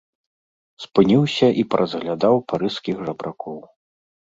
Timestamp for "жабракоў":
3.09-3.67